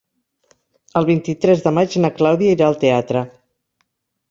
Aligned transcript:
El 1.01 1.07
vint-i-tres 1.09 1.61
de 1.67 1.75
maig 1.79 1.99
na 2.05 2.11
Clàudia 2.17 2.57
irà 2.59 2.69
al 2.73 2.81
teatre. 2.87 3.25